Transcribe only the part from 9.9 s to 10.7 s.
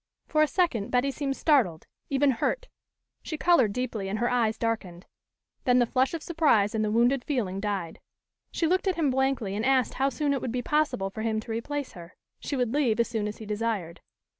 how soon it would be